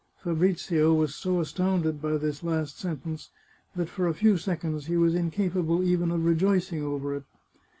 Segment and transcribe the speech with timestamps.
[0.23, 3.29] Fabrizio was so astounded by this last sentence
[3.75, 7.23] that, for a few seconds, he was incapable even of rejoicing over it.